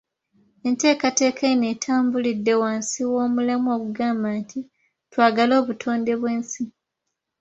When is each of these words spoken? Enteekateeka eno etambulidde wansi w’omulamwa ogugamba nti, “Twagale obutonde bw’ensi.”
Enteekateeka 0.67 1.43
eno 1.53 1.65
etambulidde 1.73 2.53
wansi 2.61 2.99
w’omulamwa 3.13 3.71
ogugamba 3.77 4.27
nti, 4.39 4.59
“Twagale 5.11 5.53
obutonde 5.61 6.11
bw’ensi.” 6.19 6.61